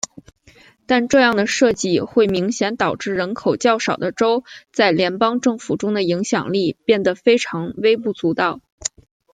[0.87, 4.43] 但这样的设计会明显导致人口较少的州
[4.73, 8.61] 在联邦政府中的影响力变得非常微不足道。